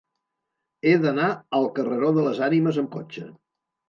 [0.85, 1.27] He d'anar
[1.57, 3.27] al carreró de les Ànimes amb cotxe.